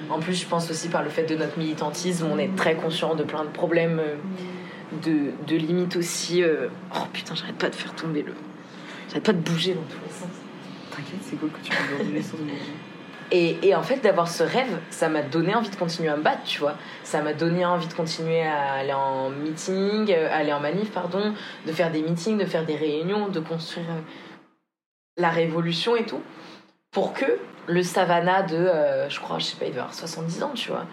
[0.09, 0.13] pas.
[0.13, 3.15] En plus, je pense aussi par le fait de notre militantisme, on est très conscient
[3.15, 4.15] de plein de problèmes, euh,
[5.03, 6.43] de, de limites aussi.
[6.43, 8.33] euh, Oh putain, j'arrête pas de faire tomber le.
[9.11, 10.29] J'arrête pas de bouger dans tous les sens.
[10.89, 12.39] T'inquiète, c'est cool que tu peux dans les sens.
[13.33, 16.23] Et, et en fait, d'avoir ce rêve, ça m'a donné envie de continuer à me
[16.23, 16.75] battre, tu vois.
[17.03, 21.33] Ça m'a donné envie de continuer à aller en meeting, euh, aller en manif, pardon,
[21.67, 24.01] de faire des meetings, de faire des réunions, de construire euh,
[25.17, 26.21] la révolution et tout.
[26.91, 27.25] Pour que
[27.67, 30.69] le Savannah de, euh, je crois, je sais pas, il doit avoir 70 ans, tu
[30.69, 30.85] vois.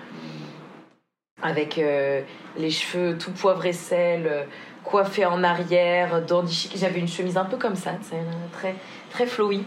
[1.41, 2.23] Avec euh,
[2.57, 4.47] les cheveux tout poivre et sel,
[4.89, 6.73] euh, coiffé en arrière, dandy chic.
[6.77, 7.93] J'avais une chemise un peu comme ça,
[8.53, 8.75] très,
[9.11, 9.63] très flowy,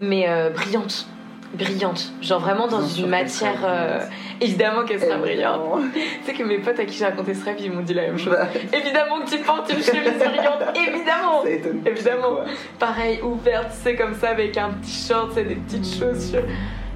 [0.00, 1.06] mais euh, brillante.
[1.54, 2.12] Brillante.
[2.20, 3.60] Genre vraiment dans une matière.
[3.64, 4.00] euh,
[4.40, 5.80] évidemment qu'elle sera brillante.
[5.94, 8.02] Tu sais que mes potes à qui j'ai raconté ce rêve, ils m'ont dit la
[8.02, 8.32] même chose.
[8.38, 11.90] Bah, Évidemment que tu portes une chemise brillante, évidemment ça.
[11.90, 12.34] Évidemment.
[12.34, 12.44] quoi.
[12.80, 16.42] Pareil, ouverte, tu sais, comme ça, avec un petit short, tu sais, des petites chaussures.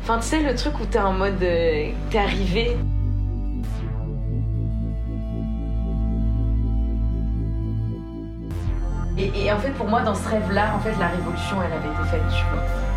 [0.03, 1.41] Enfin, tu sais, le truc où t'es en mode.
[1.43, 2.77] euh, t'es arrivé.
[9.21, 12.11] Et, en fait, pour moi, dans ce rêve-là, en fait, la révolution, elle avait été
[12.11, 12.90] faite.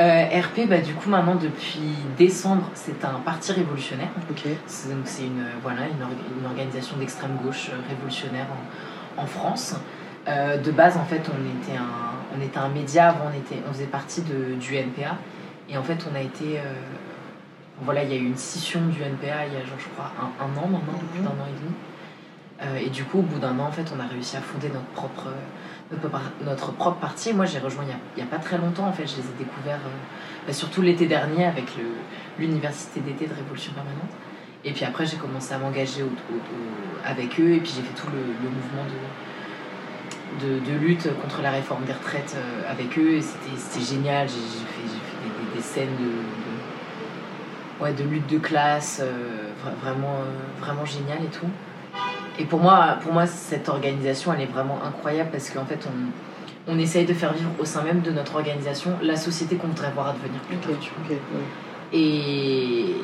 [0.00, 1.82] Euh, RP, bah, du coup, maintenant, depuis
[2.16, 4.08] décembre, c'est un parti révolutionnaire.
[4.66, 8.46] C'est- Donc c'est une, voilà, une, orga- une organisation d'extrême gauche euh, révolutionnaire
[9.18, 9.76] en, en France.
[10.26, 11.84] Euh, de base, en fait, on était un,
[12.34, 15.16] on était un média, avant on, était, on faisait partie de, du NPA.
[15.68, 16.58] Et en fait, on a été...
[16.58, 16.62] euh,
[17.82, 20.10] voilà, il y a eu une scission du NPA il y a, genre, je crois,
[20.18, 21.24] un, un an maintenant, plus Mhm.
[21.26, 21.74] d'un an et demi.
[22.86, 24.84] Et du coup, au bout d'un an, en fait, on a réussi à fonder notre
[24.94, 25.28] propre,
[25.92, 27.32] notre, propre- parti.
[27.32, 27.84] Moi, j'ai rejoint
[28.16, 29.06] il n'y a, pas très longtemps, en fait.
[29.06, 31.66] Je les ai découverts euh, bah, surtout l'été dernier avec
[32.38, 34.10] l'université d'été de Révolution Permanente.
[34.64, 36.04] Et puis après, j'ai commencé à m'engager
[37.04, 37.52] avec eux.
[37.54, 38.84] Et puis j'ai fait tout le, mouvement
[40.40, 43.14] de, lutte contre la réforme des retraites euh, avec eux.
[43.14, 44.28] Et c'était génial.
[44.28, 45.96] J'ai fait, fait des, scènes
[47.96, 50.18] de, lutte de classe, euh, vra- vraiment,
[50.60, 51.48] vraiment génial et tout.
[52.40, 56.72] Et pour moi, pour moi, cette organisation, elle est vraiment incroyable parce qu'en fait, on,
[56.72, 59.90] on essaye de faire vivre au sein même de notre organisation la société qu'on voudrait
[59.92, 60.72] voir advenir plus tard.
[60.80, 61.04] tu vois.
[61.04, 61.98] ok, ouais.
[61.98, 62.96] Et,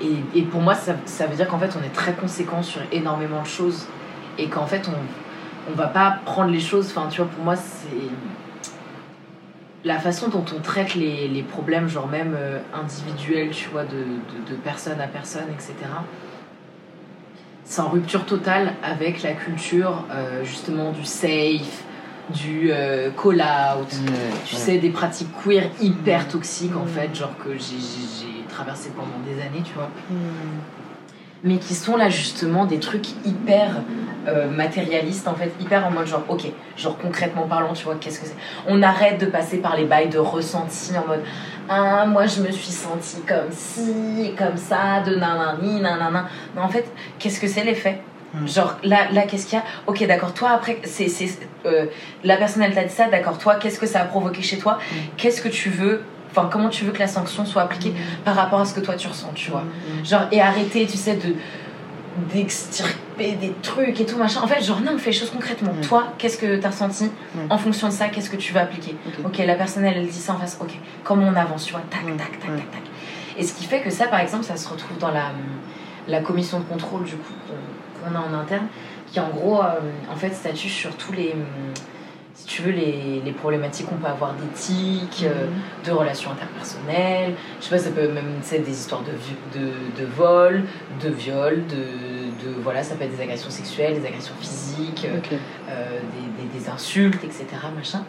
[0.00, 2.80] et, et pour moi, ça, ça veut dire qu'en fait, on est très conséquent sur
[2.90, 3.86] énormément de choses
[4.38, 4.94] et qu'en fait, on
[5.70, 6.86] on va pas prendre les choses.
[6.90, 7.88] Enfin, tu vois, pour moi, c'est
[9.84, 13.90] la façon dont on traite les, les problèmes, genre même euh, individuels, tu vois, de,
[13.90, 15.74] de, de personne à personne, etc.
[17.70, 21.82] C'est en rupture totale avec la culture, euh, justement, du safe,
[22.30, 23.88] du euh, call-out,
[24.46, 26.88] tu sais, des pratiques queer hyper toxiques en Mm.
[26.88, 29.90] fait, genre que j'ai- traversé pendant des années, tu vois.
[30.10, 30.16] Hmm.
[31.44, 33.82] Mais qui sont là justement des trucs hyper
[34.26, 36.42] euh, matérialistes en fait, hyper en mode genre, ok,
[36.76, 38.36] genre concrètement parlant, tu vois, qu'est-ce que c'est?
[38.66, 41.22] On arrête de passer par les bails de ressenti en mode,
[41.68, 46.28] ah, moi je me suis sentie comme ci, comme ça, de nanani, nanana.
[46.56, 48.00] Non, en fait, qu'est-ce que c'est l'effet?
[48.34, 48.46] Mm.
[48.46, 49.64] Genre là, là qu'est-ce qu'il y a?
[49.86, 51.86] Ok, d'accord, toi après, c'est, c'est, euh,
[52.24, 54.74] la personne elle t'a dit ça, d'accord, toi, qu'est-ce que ça a provoqué chez toi?
[54.74, 54.96] Mm.
[55.16, 56.02] Qu'est-ce que tu veux
[56.38, 57.92] Enfin, comment tu veux que la sanction soit appliquée
[58.24, 59.64] par rapport à ce que toi tu ressens, tu vois.
[60.04, 61.34] Genre, et arrêter, tu sais, de
[62.32, 64.40] d'extirper des trucs et tout machin.
[64.42, 65.72] En fait, genre, non, on fait les choses concrètement.
[65.72, 65.80] Mm.
[65.82, 67.38] Toi, qu'est-ce que t'as ressenti Mm.
[67.50, 69.24] En fonction de ça, qu'est-ce que tu vas appliquer Ok.
[69.26, 70.58] Ok, la personne, elle, elle dit ça en face.
[70.60, 70.70] Ok,
[71.04, 72.16] comment on avance, tu vois Tac, Mm.
[72.16, 72.82] tac, tac, tac, tac.
[73.36, 75.30] Et ce qui fait que ça, par exemple, ça se retrouve dans la,
[76.08, 78.66] la commission de contrôle, du coup, qu'on qu'on a en interne,
[79.10, 79.80] qui en gros, euh,
[80.12, 81.34] en fait, statue sur tous les.
[82.48, 85.86] Tu veux, les, les problématiques qu'on peut avoir d'éthique, euh, Hmm.
[85.86, 87.34] de relations interpersonnelles.
[87.60, 89.12] Je sais pas, ça peut même sais, des histoires de,
[89.58, 89.66] de,
[90.00, 90.64] de vol,
[91.04, 92.54] de viol, de, de.
[92.62, 95.18] Voilà, ça peut être des agressions sexuelles, des agressions physiques, euh,
[95.70, 97.44] euh, des, des- des insultes, etc.
[97.76, 98.02] Machin.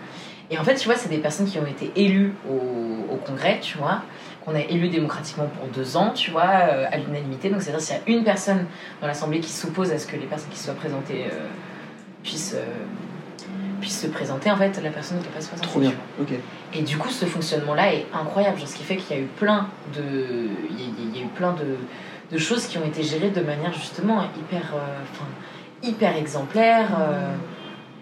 [0.51, 3.59] Et en fait, tu vois, c'est des personnes qui ont été élues au, au congrès,
[3.61, 4.01] tu vois,
[4.43, 7.49] qu'on a élues démocratiquement pour deux ans, tu vois, euh, à l'unanimité.
[7.49, 8.65] Donc, c'est-à-dire s'il y a une personne
[9.01, 11.25] dans l'Assemblée qui s'oppose à ce que les personnes qui soient présentées
[12.23, 12.55] puissent,
[13.79, 15.69] puissent se présenter, en fait, la personne ne peut pas se présenter.
[15.69, 15.95] Trop tu bien.
[16.21, 16.33] Ok.
[16.73, 19.27] Et du coup, ce fonctionnement-là est incroyable, genre, ce qui fait qu'il y a eu
[19.27, 20.01] plein de,
[20.69, 21.77] il y a, il y a eu plein de,
[22.31, 25.25] de choses qui ont été gérées de manière justement hyper, euh, enfin,
[25.81, 27.33] hyper exemplaire euh,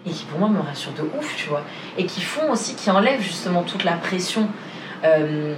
[0.06, 1.62] et qui pour moi me rassurent de ouf, tu vois,
[1.96, 4.48] et qui font aussi, qui enlèvent justement toute la pression.
[5.04, 5.54] euh,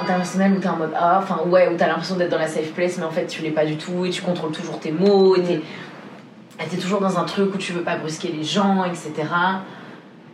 [0.00, 2.72] internationale où t'es en mode ah enfin ouais où t'as l'impression d'être dans la safe
[2.72, 5.36] place mais en fait tu l'es pas du tout et tu contrôles toujours tes mots
[5.36, 5.60] et
[6.58, 9.26] et t'es toujours dans un truc où tu veux pas brusquer les gens etc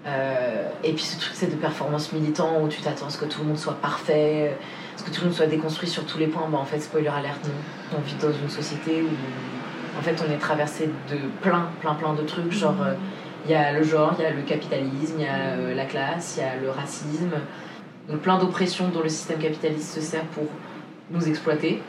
[0.04, 3.24] euh, et puis ce truc c'est de performance militant où tu t'attends à ce que
[3.24, 6.04] tout le monde soit parfait, euh, à ce que tout le monde soit déconstruit sur
[6.04, 6.48] tous les points.
[6.50, 7.98] Bah, en fait, spoiler alerte, non.
[7.98, 12.14] On vit dans une société où en fait on est traversé de plein, plein, plein
[12.14, 12.50] de trucs.
[12.50, 12.94] Genre, euh,
[13.44, 16.37] il y a le genre, il y a le capitalisme, il y a la classe,
[16.37, 17.30] il y a le racisme.
[18.08, 20.44] Donc plein d'oppressions dont le système capitaliste se sert pour
[21.11, 21.80] nous exploiter.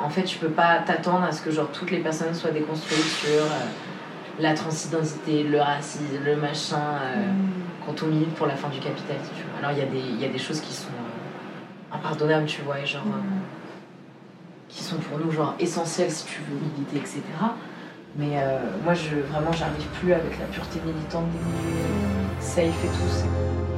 [0.00, 3.04] En fait, tu peux pas t'attendre à ce que genre toutes les personnes soient déconstruites
[3.04, 3.46] sur euh,
[4.40, 7.24] la transidentité, le racisme, le machin, euh,
[7.86, 9.30] quand on milite pour la fin du capitalisme.
[9.36, 9.58] Tu vois.
[9.58, 12.62] Alors il y, a des- il y a des choses qui sont euh, impardonnables, tu
[12.62, 13.20] vois, et genre euh,
[14.68, 17.20] qui sont pour nous genre essentielles si tu veux militer, etc.
[18.16, 18.36] Mais
[18.84, 21.86] moi, je vraiment, j'arrive plus avec la pureté militante des milieux
[22.40, 23.71] safe et tout.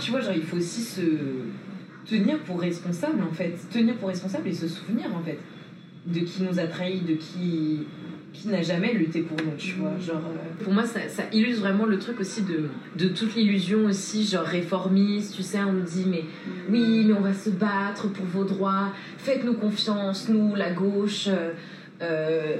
[0.00, 1.00] Tu vois, genre, il faut aussi se
[2.08, 3.54] tenir pour responsable, en fait.
[3.72, 5.38] Tenir pour responsable et se souvenir, en fait,
[6.06, 7.80] de qui nous a trahis, de qui
[8.32, 9.90] qui n'a jamais lutté pour nous, tu vois.
[9.98, 13.86] Genre, euh, pour moi, ça, ça illustre vraiment le truc aussi de, de toute l'illusion
[13.86, 16.22] aussi, genre réformiste, tu sais, on nous dit, mais
[16.70, 21.50] oui, mais on va se battre pour vos droits, faites-nous confiance, nous, la gauche, euh,
[22.02, 22.54] euh,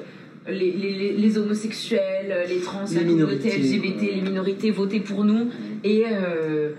[0.48, 3.59] les, les, les- les homosexuels, les trans, Les la communauté minorités.
[3.59, 5.50] LGBT, les minorités, votez pour nous
[5.85, 6.72] et, euh,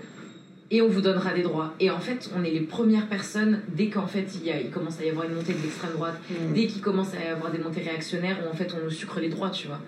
[0.72, 1.74] et on vous donnera des droits.
[1.78, 4.70] Et en fait, on est les premières personnes, dès qu'en fait il, y a, il
[4.70, 6.54] commence à y avoir une montée de l'extrême droite, Mm.
[6.54, 9.20] dès qu'il commence à y avoir des montées réactionnaires, où en fait on nous sucre
[9.20, 9.78] les droits, tu vois.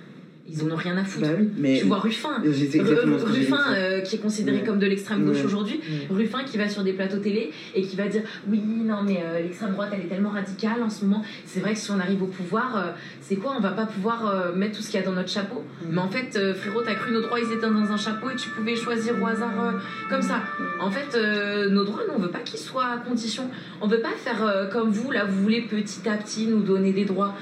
[0.47, 1.27] Ils en ont rien à foutre.
[1.27, 1.79] Bah oui, mais.
[1.81, 4.63] Tu vois Ruffin, Ruffin euh, qui est considéré Ouais.
[4.65, 5.45] comme de l'extrême gauche Ouais.
[5.47, 5.81] aujourd'hui,
[6.11, 6.15] Ouais.
[6.15, 9.41] Ruffin qui va sur des plateaux télé et qui va dire oui non mais euh,
[9.41, 12.23] l'extrême droite elle est tellement radicale en ce moment c'est vrai que si on arrive
[12.23, 13.55] au pouvoir euh, c'est quoi?
[13.57, 15.87] On va pas pouvoir euh, mettre tout ce qu'il y a dans notre chapeau Mm.
[15.95, 18.37] mais en fait euh, frérot t'as cru nos droits ils étaient dans un chapeau et
[18.37, 19.73] tu pouvais choisir au hasard euh,
[20.11, 20.41] comme ça
[20.81, 23.49] en fait euh, nos droits nous on veut pas qu'ils soient à condition
[23.81, 26.93] on veut pas faire euh, comme vous là vous voulez petit à petit nous donner
[26.93, 27.35] des droits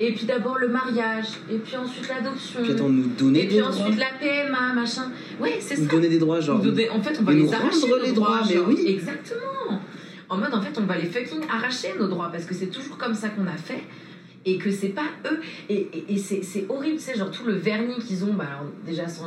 [0.00, 3.48] et puis d'abord le mariage et puis ensuite l'adoption Puis attends, nous donner et des
[3.48, 3.70] puis droits.
[3.70, 6.60] ensuite la PMA machin ouais c'est ça Nous donner des droits, genre.
[6.60, 8.68] donner- en fait, on va les arracher nos les droits, mais genre.
[8.68, 8.84] oui.
[8.86, 9.80] Exactement.
[10.30, 12.98] En mode, en fait, on va les fucking arracher nos droits parce que c'est toujours
[12.98, 13.82] comme ça qu'on a fait
[14.44, 15.40] et que c'est pas eux.
[15.70, 18.34] Et, et, et c'est horrible, tu sais, genre tout le vernis qu'ils ont.
[18.34, 19.26] Bah, alors, déjà, sans,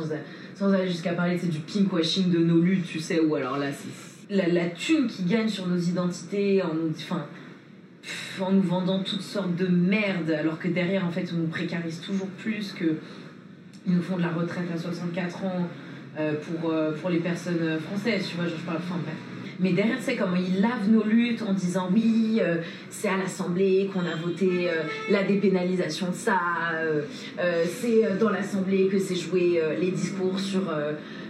[0.54, 3.66] sans aller jusqu'à parler c'est du pinkwashing de nos luttes, tu sais, ou alors là,
[3.72, 6.90] c'est la, la thune qu'ils gagnent sur nos identités en nous.
[6.96, 7.26] Enfin.
[8.40, 12.00] En nous vendant toutes sortes de merde, alors que derrière, en fait, on nous précarise
[12.00, 12.96] toujours plus que
[13.86, 15.68] ils nous font de la retraite à 64 ans
[16.18, 19.14] euh, pour, euh, pour les personnes euh, françaises, tu vois, je parle, enfin bref.
[19.60, 22.40] Mais derrière, sais, comment ils lavent nos luttes en disant oui,
[22.90, 24.68] c'est à l'Assemblée qu'on a voté
[25.10, 26.40] la dépénalisation de ça,
[27.66, 30.62] c'est dans l'Assemblée que c'est joué les discours sur,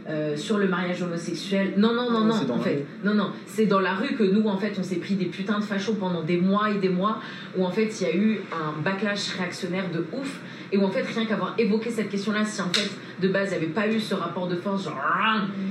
[0.08, 1.74] euh, sur le mariage homosexuel.
[1.76, 2.86] Non, non, non, Non, non, c'est dans en la fait.
[3.04, 5.58] Non, non, c'est dans la rue que nous, en fait, on s'est pris des putains
[5.58, 7.20] de fachos pendant des mois et des mois,
[7.56, 10.40] où en fait, il y a eu un backlash réactionnaire de ouf,
[10.72, 13.58] et où en fait, rien qu'avoir évoqué cette question-là, si en fait, de base, il
[13.58, 15.00] n'y avait pas eu ce rapport de force, genre,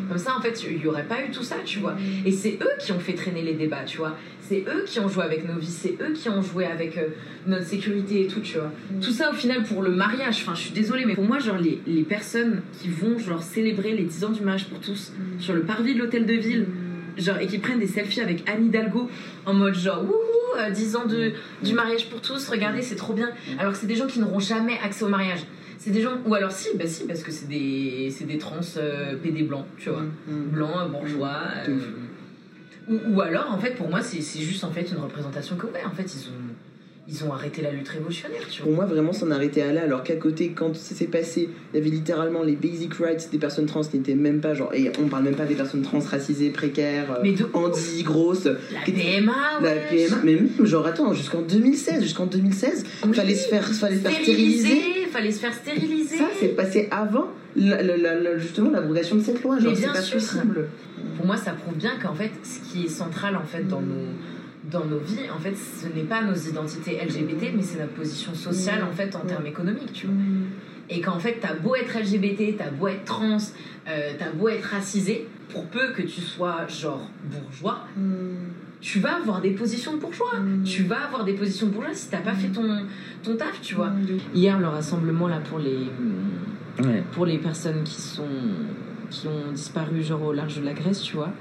[0.07, 1.95] comme ça, en fait, il n'y aurait pas eu tout ça, tu vois.
[2.25, 4.15] Et c'est eux qui ont fait traîner les débats, tu vois.
[4.41, 7.07] C'est eux qui ont joué avec nos vies, c'est eux qui ont joué avec euh,
[7.47, 8.71] notre sécurité et tout, tu vois.
[9.01, 11.57] Tout ça, au final, pour le mariage, enfin, je suis désolée, mais pour moi, genre,
[11.57, 15.53] les, les personnes qui vont, genre, célébrer les 10 ans du mariage pour tous sur
[15.53, 16.67] le parvis de l'hôtel de ville,
[17.17, 19.09] genre, et qui prennent des selfies avec Anne Hidalgo
[19.45, 21.31] en mode, genre, wouhou, euh, 10 ans de,
[21.63, 23.29] du mariage pour tous, regardez, c'est trop bien.
[23.57, 25.39] Alors que c'est des gens qui n'auront jamais accès au mariage.
[25.83, 28.59] C'est des gens, ou alors si, bah si, parce que c'est des, c'est des trans
[28.77, 30.49] euh, PD blancs, tu vois Mm.
[30.51, 31.39] blanc, euh, bourgeois.
[31.65, 31.79] De euh,
[32.87, 35.65] ou, ou alors, en fait, pour moi, c'est c'est juste en fait une représentation que
[35.65, 36.53] ouais, en fait, ils ont,
[37.07, 38.85] ils ont arrêté la lutte révolutionnaire, tu Pour vois.
[38.85, 41.81] moi, vraiment, s'en arrêter à là, alors qu'à côté, quand ça s'est passé, il y
[41.81, 45.07] avait littéralement les basic rights des personnes trans qui n'étaient même pas, genre, et on
[45.07, 49.33] parle même pas des personnes trans racisées, précaires, euh, Mais de handi, grosses, la PMA,
[49.61, 49.81] la ouais.
[49.89, 53.13] PMA, mais même, genre, attends, jusqu'en 2016, jusqu'en 2016, Oui.
[53.15, 54.81] fallait se faire, fallait se faire stériliser.
[55.11, 56.17] fallait se faire stériliser.
[56.17, 59.87] Ça, c'est passé avant, la- la- la- la- justement, l'abrogation de cette loi, genre, c'est
[59.87, 60.19] pas sûr.
[60.19, 60.67] possible.
[61.17, 64.05] Pour moi, ça prouve bien qu'en fait, ce qui est central en fait dans nos
[64.71, 68.33] dans nos vies, en fait, ce n'est pas nos identités LGBT, mais c'est notre position
[68.33, 70.15] sociale en fait en termes économiques, tu vois.
[70.89, 73.37] Et qu'en fait, t'as beau être LGBT, t'as beau être trans,
[73.87, 77.85] euh, t'as beau être racisé, pour peu que tu sois genre bourgeois,
[78.79, 80.31] tu vas avoir des positions de bourgeois.
[80.65, 82.85] Tu vas avoir des positions de bourgeois si t'as pas fait ton,
[83.23, 83.91] ton taf, tu vois.
[84.33, 85.87] Hier, le rassemblement là pour les,
[86.79, 87.03] Ouais.
[87.11, 88.23] pour les personnes qui, sont,
[89.09, 91.31] qui ont disparu genre au large de la Grèce, tu vois.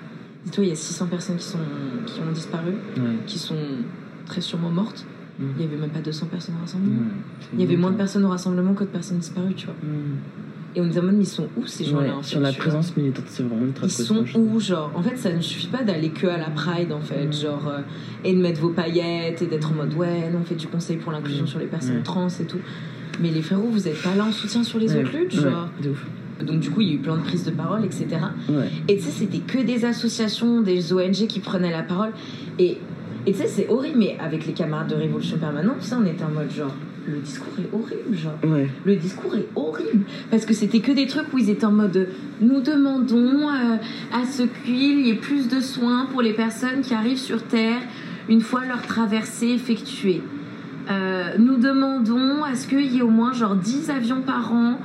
[0.44, 1.58] Dis-toi, il y a 600 personnes qui, sont,
[2.06, 3.02] qui ont disparu, Ouais.
[3.26, 3.56] qui sont
[4.26, 5.04] très sûrement mortes.
[5.38, 5.44] Mm.
[5.58, 7.00] Il y avait même pas 200 personnes au rassemblement.
[7.02, 7.48] Ouais.
[7.54, 9.74] Il y avait moins de personnes au rassemblement que de personnes disparues, tu vois.
[9.82, 10.16] Mm.
[10.76, 12.52] Et on nous demande, mais ils sont où ces gens-là Ouais, en fait, Sur la
[12.52, 14.92] présence militante, c'est vraiment très Ils sont où, genre?
[14.94, 17.32] En fait, ça ne suffit pas d'aller que à la Pride, en fait, Mm.
[17.32, 17.80] genre, euh,
[18.24, 20.96] et de mettre vos paillettes et d'être en mode, ouais, nous, on fait du conseil
[20.98, 22.58] pour l'inclusion sur les personnes trans et tout.
[23.20, 25.68] Mais les frérots, vous êtes pas là en soutien sur les autres luttes, genre?
[25.82, 26.06] de ouf.
[26.44, 28.06] Donc, du coup, il y a eu plein de prises de parole, etc.
[28.48, 28.68] Ouais.
[28.88, 32.12] Et tu sais, c'était que des associations, des ONG qui prenaient la parole.
[32.58, 32.78] Et
[33.26, 36.30] tu sais, c'est horrible, mais avec les camarades de Révolution Permanente, sais, on était en
[36.30, 36.74] mode, genre,
[37.06, 38.38] le discours est horrible, genre.
[38.44, 38.68] Ouais.
[38.84, 42.08] Le discours est horrible parce que c'était que des trucs où ils étaient en mode
[42.40, 43.76] nous demandons euh,
[44.12, 47.80] à ce qu'il y ait plus de soins pour les personnes qui arrivent sur Terre
[48.28, 50.22] une fois leur traversée effectuée.
[50.90, 54.78] Euh, nous demandons à ce qu'il y ait au moins genre 10 avions par an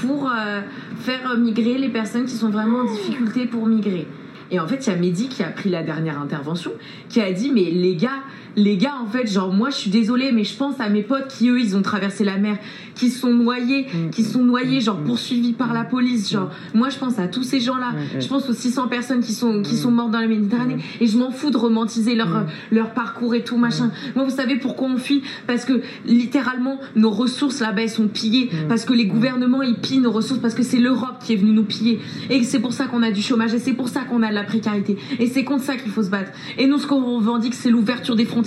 [0.00, 0.60] pour euh,
[0.98, 4.06] faire migrer les personnes qui sont vraiment en difficulté pour migrer.
[4.50, 6.72] Et en fait, il y a Mehdi qui a pris la dernière intervention,
[7.08, 8.20] qui a dit mais les gars,
[8.56, 11.28] les gars, en fait, genre moi je suis désolée, mais je pense à mes potes
[11.28, 12.58] qui eux ils ont traversé la mer,
[12.94, 16.50] qui sont noyés, qui sont noyés, genre poursuivis par la police, genre.
[16.74, 19.76] Moi je pense à tous ces gens-là, je pense aux 600 personnes qui sont qui
[19.76, 23.44] sont mortes dans la Méditerranée, et je m'en fous de romantiser leur leur parcours et
[23.44, 23.90] tout machin.
[24.14, 25.22] Moi vous savez pourquoi on fuit?
[25.46, 30.00] Parce que littéralement nos ressources là-bas elles sont pillées, parce que les gouvernements ils pillent
[30.00, 32.86] nos ressources, parce que c'est l'Europe qui est venue nous piller, et c'est pour ça
[32.86, 35.44] qu'on a du chômage, et c'est pour ça qu'on a de la précarité, et c'est
[35.44, 36.32] contre ça qu'il faut se battre.
[36.58, 38.39] Et nous ce qu'on revendique c'est l'ouverture des frontières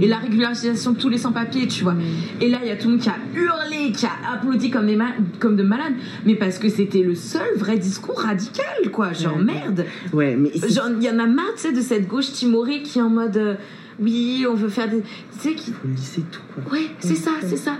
[0.00, 1.94] et la régularisation de tous les sans-papiers, tu vois.
[2.40, 4.86] Et là il y a tout le monde qui a hurlé, qui a applaudi comme
[4.86, 5.94] des ma- comme de malades,
[6.26, 9.12] mais parce que c'était le seul vrai discours radical, quoi.
[9.12, 9.44] Genre Ouais.
[9.44, 9.84] merde.
[10.12, 13.02] Ouais, mais il y en a marre, tu sais, de cette gauche timorée qui est
[13.02, 13.54] en mode euh,
[13.98, 15.00] oui, on veut faire des.
[15.02, 15.04] Tu
[15.40, 15.72] sais, qui.
[15.72, 16.72] faut lisser tout, quoi.
[16.72, 17.76] Ouais, c'est ça, c'est ça.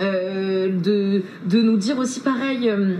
[0.00, 2.68] Euh, de, de nous dire aussi pareil.
[2.68, 2.96] euh,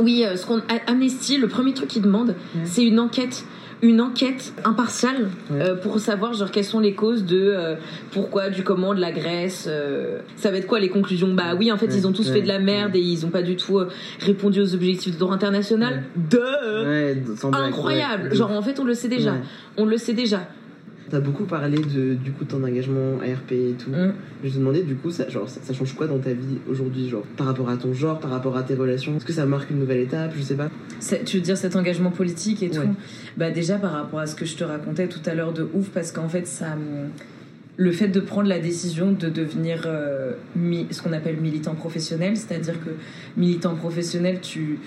[0.00, 3.44] oui, ce qu'on Amnesty, le premier truc qu'ils demandent, c'est une enquête.
[3.82, 7.74] Une enquête impartiale euh, pour savoir genre quelles sont les causes de euh,
[8.10, 9.66] pourquoi, du comment, de la Grèce.
[9.68, 11.34] euh, ça va être quoi les conclusions?
[11.34, 13.42] Bah oui, en fait, ils ont tous fait de la merde et ils ont pas
[13.42, 13.80] du tout
[14.20, 16.04] répondu aux objectifs de droit international.
[16.16, 17.16] De
[17.52, 18.34] incroyable.
[18.34, 19.34] Genre en fait, on le sait déjà.
[19.76, 20.48] On le sait déjà.
[21.08, 23.90] T'as beaucoup parlé de, du coup de ton engagement ARP et tout.
[23.90, 24.12] Mm.
[24.42, 27.08] Je te demandais du coup, ça, genre, ça, ça change quoi dans ta vie aujourd'hui,
[27.08, 29.16] genre par rapport à ton genre, par rapport à tes relations?
[29.16, 30.32] Est-ce que ça marque une nouvelle étape?
[30.36, 30.68] Je sais pas.
[31.24, 32.80] Tu veux dire cet engagement politique et tout?
[32.80, 32.88] Ouais.
[33.36, 35.90] Bah déjà par rapport à ce que je te racontais tout à l'heure de ouf
[35.90, 36.76] parce qu'en fait ça
[37.78, 42.36] le fait de prendre la décision de devenir euh, mi- ce qu'on appelle militant professionnel,
[42.36, 42.90] c'est-à-dire que
[43.36, 44.78] militant professionnel tu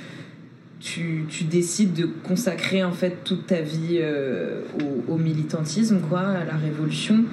[0.79, 4.61] tu, tu décides de consacrer en fait toute ta vie euh,
[5.07, 7.25] au, au militantisme quoi, à la révolution.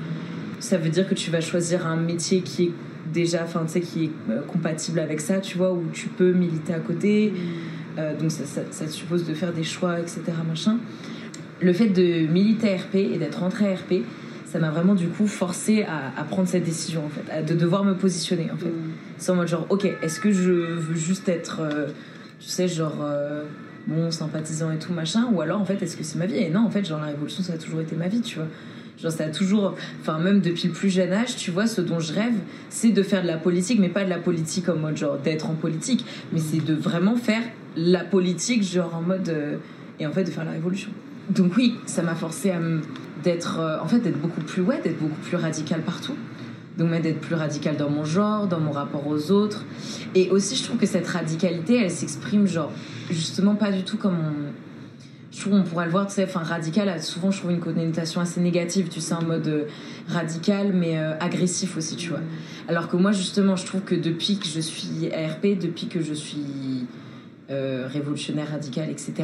[0.59, 2.73] Ça veut dire que tu vas choisir un métier qui est
[3.13, 6.33] déjà enfin tu sais qui est euh, compatible avec ça, tu vois où tu peux
[6.33, 7.33] militer à côté.
[7.99, 10.21] Euh, donc ça, ça, ça suppose de faire des choix, etc.
[10.47, 10.79] Machin.
[11.61, 14.03] Le fait de militer à RP et d'être rentré à RP,
[14.45, 17.55] ça m'a vraiment du coup forcé à, à prendre cette décision en fait, à de
[17.55, 18.73] devoir me positionner en fait.
[19.19, 21.63] C'est en mode genre, ok, est-ce que je veux juste être,
[22.39, 23.45] tu sais, genre euh,
[23.87, 26.37] bon, sympathisant et tout machin, ou alors en fait, est-ce que c'est ma vie?
[26.37, 28.49] Et non, en fait, genre la révolution, ça a toujours été ma vie, tu vois.
[28.99, 32.01] Genre, ça a toujours, enfin, même depuis le plus jeune âge, tu vois, ce dont
[32.01, 32.33] je rêve,
[32.71, 35.51] c'est de faire de la politique, mais pas de la politique en mode genre d'être
[35.51, 37.43] en politique, mais c'est de vraiment faire
[37.77, 39.29] la politique, genre en mode.
[39.29, 39.57] euh,
[39.99, 40.91] et en fait, de faire la révolution.
[41.31, 42.59] Donc, oui, ça m'a forcé à
[43.25, 46.15] d'être, euh, en fait, d'être beaucoup plus, ouais, d'être beaucoup plus radical partout.
[46.79, 49.65] Donc, mais d'être plus radical dans mon genre, dans mon rapport aux autres.
[50.15, 52.71] Et aussi, je trouve que cette radicalité, elle s'exprime, genre,
[53.11, 54.53] justement, pas du tout comme on.
[55.33, 58.23] Je trouve on pourrait le voir, tu sais, enfin, radical souvent, je trouve, une connotation
[58.23, 59.65] assez négative, tu sais, en mode euh,
[60.09, 62.21] radical, mais euh, agressif aussi, tu vois.
[62.69, 66.15] Alors que moi, justement, je trouve que depuis que je suis ARP, depuis que je
[66.15, 66.87] suis
[67.51, 69.15] euh, révolutionnaire radical, etc.,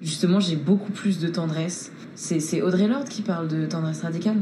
[0.00, 1.92] justement, j'ai beaucoup plus de tendresse.
[2.14, 4.38] C'est Audrey Lorde qui parle de tendresse radicale?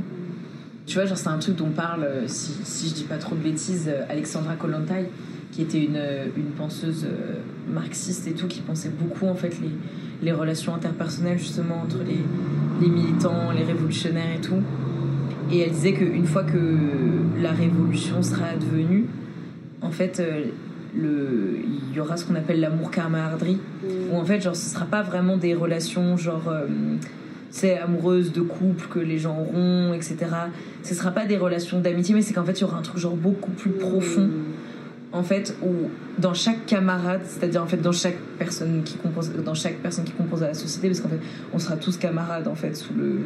[0.87, 3.35] Tu vois, genre, c'est un truc dont parle, euh, si, si je dis pas trop
[3.35, 5.09] de bêtises, euh, Alexandra Kollontai,
[5.51, 7.07] qui était une, euh, une penseuse
[7.73, 9.70] marxiste et tout, qui pensait beaucoup, en fait, les,
[10.23, 12.18] les relations interpersonnelles, justement, entre les,
[12.81, 14.62] les militants, les révolutionnaires et tout.
[15.51, 16.79] Et elle disait qu'une fois que
[17.40, 19.07] la révolution sera advenue,
[19.81, 20.23] en fait,
[20.97, 21.59] le,
[21.90, 23.59] il y aura ce qu'on appelle l'amour camaraderie,
[24.11, 26.66] où en fait, genre, ce sera pas vraiment des relations, genre, euh,
[27.56, 30.16] c'est amoureuses de couple que les gens auront, etc.
[30.82, 32.98] Ce sera pas des relations d'amitié, mais c'est qu'en fait, il y aura un truc
[32.98, 34.28] genre beaucoup plus profond,
[35.12, 35.88] en fait, où
[36.18, 40.10] dans chaque camarade, c'est-à-dire en fait dans chaque personne qui compose, dans chaque personne qui
[40.10, 41.20] compose la société, parce qu'en fait,
[41.52, 43.20] on sera tous camarades en fait sous le,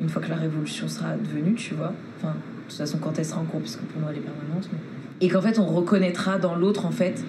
[0.00, 1.92] une fois que la révolution sera advenue, tu vois.
[2.16, 4.70] Enfin, de toute façon, quand elle sera en cours, puisque pour nous elle est permanente.
[4.72, 7.22] mais- Et qu'en fait, on reconnaîtra dans l'autre, en fait,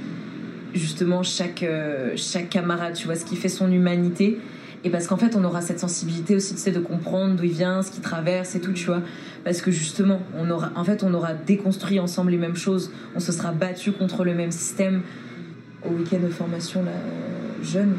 [0.74, 4.40] justement, chaque, euh, chaque camarade, tu vois, ce qui fait son humanité.
[4.86, 7.52] Et parce qu'en fait, on aura cette sensibilité aussi, tu sais, de comprendre d'où il
[7.52, 9.02] vient, ce qu'il traverse et tout, tu vois.
[9.46, 12.92] Parce que justement, on aura, en fait, on aura déconstruit ensemble les mêmes choses.
[13.16, 15.02] On se sera battu contre le même système.
[15.86, 17.94] Au week-end de formation, là, euh, jeune,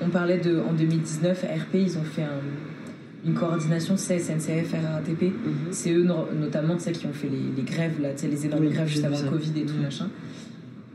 [0.00, 4.72] on parlait de, en 2019, à RP, ils ont fait un- une coordination, sais, SNCF,
[4.72, 5.32] RATP.
[5.72, 8.28] C'est eux no- notamment, tu sais, qui ont fait les, les grèves, là, tu sais,
[8.28, 9.82] les énormes Oui, grèves juste avant le Covid et tout, Mhm.
[9.82, 10.08] machin.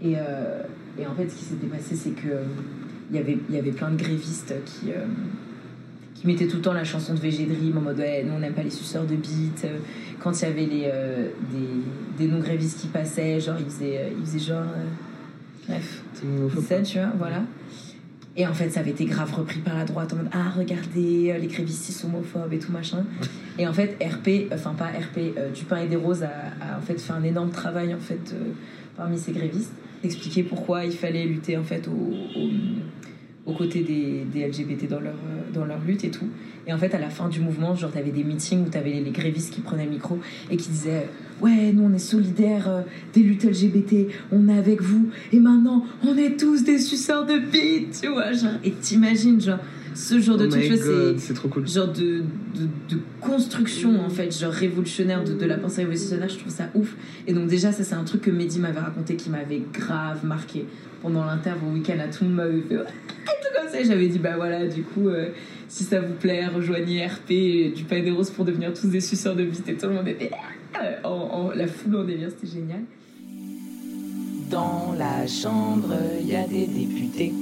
[0.01, 0.63] Et, euh,
[0.99, 2.43] et en fait, ce qui s'était passé, c'est que euh,
[3.13, 5.05] y avait, il y avait plein de grévistes qui, euh,
[6.15, 8.39] qui mettaient tout le temps la chanson de VG Dream en mode ouais, nous on
[8.39, 9.65] n'aime pas les suceurs de bites.
[9.65, 9.77] Euh,
[10.19, 14.25] Quand il y avait les, euh, des, des non-grévistes qui passaient, genre ils faisaient, ils
[14.25, 14.65] faisaient genre.
[15.67, 16.01] bref.
[16.67, 17.43] Ça, tu vois, voilà.
[18.37, 21.33] Et en fait, ça avait été grave repris par la droite en mode Ah, regardez,
[21.39, 23.05] les grévistes ils sont homophobes et tout machin.
[23.57, 26.99] Et en fait, RP, enfin pas RP, Dupin et des Roses a, a, en fait
[26.99, 28.35] fait un énorme travail en fait
[28.97, 29.71] parmi ces grévistes,
[30.03, 32.49] expliquer pourquoi il fallait lutter en fait au, au-
[33.51, 36.25] aux côtés des, des LGBT dans leur, euh, dans leur lutte et tout.
[36.65, 39.01] Et en fait, à la fin du mouvement, genre, t'avais des meetings où t'avais les,
[39.01, 40.17] les grévistes qui prenaient le micro
[40.49, 41.07] et qui disaient
[41.41, 42.81] Ouais, nous on est solidaires euh,
[43.13, 47.37] des luttes LGBT, on est avec vous, et maintenant on est tous des suceurs de
[47.37, 48.31] bites, tu vois.
[48.63, 49.59] Et t'imagines, genre,
[49.95, 51.67] ce genre de Oh truc, c'est trop cool.
[51.67, 52.19] genre de,
[52.55, 56.69] de, de construction en fait, genre révolutionnaire de, de la pensée révolutionnaire, je trouve ça
[56.75, 56.95] ouf.
[57.27, 60.65] Et donc déjà ça c'est un truc que Mehdi m'avait raconté qui m'avait grave marqué
[61.01, 62.83] pendant l'interv au week-end à tout le monde m'avait fait Ouais,
[63.25, 63.79] tout comme ça.
[63.79, 65.29] Et J'avais dit bah voilà du coup euh,
[65.69, 69.01] si ça vous plaît rejoignez RP et du pain des roses pour devenir tous des
[69.01, 70.29] suceurs de bite et tout le monde était
[70.73, 72.81] Ah en, en- la foule en délire c'était génial.
[74.51, 77.33] Dans la chambre, il y a des députés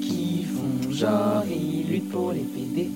[0.00, 2.90] qui font genre ils luttent pour les PD.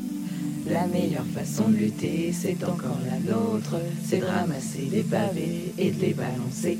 [0.69, 5.91] La meilleure façon de lutter, c'est encore la nôtre, c'est de ramasser des pavés et
[5.91, 6.79] de les balancer.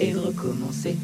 [0.00, 0.96] et de recommencer.